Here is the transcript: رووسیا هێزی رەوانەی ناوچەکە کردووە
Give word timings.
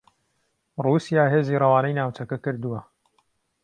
رووسیا 0.83 1.23
هێزی 1.33 1.61
رەوانەی 1.63 1.97
ناوچەکە 1.99 2.37
کردووە 2.45 2.79